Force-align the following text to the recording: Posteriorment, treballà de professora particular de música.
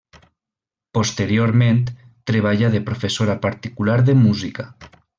Posteriorment, 0.99 1.83
treballà 2.31 2.73
de 2.77 2.83
professora 2.91 3.39
particular 3.47 4.01
de 4.11 4.19
música. 4.27 4.69